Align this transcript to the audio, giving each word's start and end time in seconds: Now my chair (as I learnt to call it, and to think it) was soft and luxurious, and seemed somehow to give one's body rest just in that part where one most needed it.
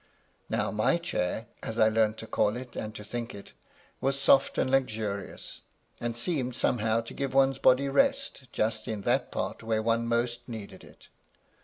Now 0.49 0.71
my 0.71 0.97
chair 0.97 1.45
(as 1.61 1.77
I 1.77 1.87
learnt 1.87 2.17
to 2.17 2.25
call 2.25 2.57
it, 2.57 2.75
and 2.75 2.95
to 2.95 3.03
think 3.03 3.35
it) 3.35 3.53
was 3.99 4.19
soft 4.19 4.57
and 4.57 4.67
luxurious, 4.71 5.61
and 5.99 6.17
seemed 6.17 6.55
somehow 6.55 7.01
to 7.01 7.13
give 7.13 7.35
one's 7.35 7.59
body 7.59 7.87
rest 7.87 8.51
just 8.51 8.87
in 8.87 9.01
that 9.01 9.29
part 9.31 9.61
where 9.61 9.83
one 9.83 10.07
most 10.07 10.49
needed 10.49 10.83
it. 10.83 11.09